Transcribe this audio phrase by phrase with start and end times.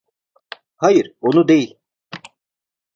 [0.75, 1.79] Hayır, onu değil.